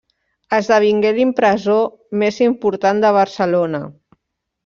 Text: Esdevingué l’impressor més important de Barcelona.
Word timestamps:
Esdevingué 0.59 1.11
l’impressor 1.17 1.83
més 2.23 2.41
important 2.47 3.05
de 3.05 3.15
Barcelona. 3.19 3.83